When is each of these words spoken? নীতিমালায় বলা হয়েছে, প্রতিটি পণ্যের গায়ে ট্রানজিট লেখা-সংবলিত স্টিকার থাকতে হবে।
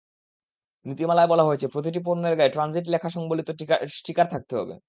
নীতিমালায় 0.85 1.27
বলা 1.27 1.43
হয়েছে, 1.43 1.67
প্রতিটি 1.67 1.99
পণ্যের 2.05 2.37
গায়ে 2.37 2.49
ট্রানজিট 2.49 2.85
লেখা-সংবলিত 2.89 3.47
স্টিকার 3.95 4.27
থাকতে 4.27 4.53
হবে। 4.55 4.75